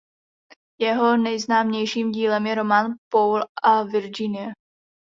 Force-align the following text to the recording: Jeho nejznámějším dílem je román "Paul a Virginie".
Jeho 0.79 1.17
nejznámějším 1.17 2.11
dílem 2.11 2.47
je 2.47 2.55
román 2.55 2.91
"Paul 3.13 3.43
a 3.63 3.83
Virginie". 3.83 4.49